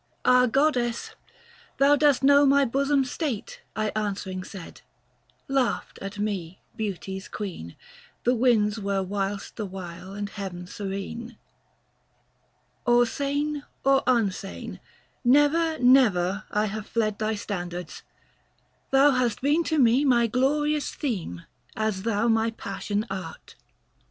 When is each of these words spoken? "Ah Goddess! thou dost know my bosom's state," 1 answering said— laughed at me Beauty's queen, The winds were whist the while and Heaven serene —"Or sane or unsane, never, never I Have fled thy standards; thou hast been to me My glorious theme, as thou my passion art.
"Ah 0.25 0.47
Goddess! 0.47 1.13
thou 1.77 1.95
dost 1.95 2.23
know 2.23 2.43
my 2.43 2.65
bosom's 2.65 3.11
state," 3.11 3.61
1 3.75 3.89
answering 3.95 4.43
said— 4.43 4.81
laughed 5.47 5.99
at 6.01 6.17
me 6.17 6.59
Beauty's 6.75 7.27
queen, 7.27 7.75
The 8.23 8.33
winds 8.33 8.79
were 8.79 9.03
whist 9.03 9.57
the 9.57 9.65
while 9.67 10.13
and 10.13 10.27
Heaven 10.27 10.65
serene 10.65 11.37
—"Or 12.87 13.05
sane 13.05 13.63
or 13.85 14.01
unsane, 14.07 14.79
never, 15.23 15.77
never 15.77 16.45
I 16.49 16.65
Have 16.65 16.87
fled 16.87 17.19
thy 17.19 17.35
standards; 17.35 18.01
thou 18.89 19.11
hast 19.11 19.41
been 19.43 19.63
to 19.65 19.77
me 19.77 20.03
My 20.03 20.25
glorious 20.25 20.89
theme, 20.95 21.43
as 21.75 22.01
thou 22.01 22.27
my 22.27 22.49
passion 22.49 23.05
art. 23.11 23.53